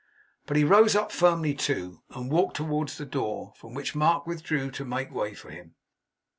[0.47, 4.71] But he rose up firmly too, and walked towards the door, from which Mark withdrew
[4.71, 5.75] to make way for him.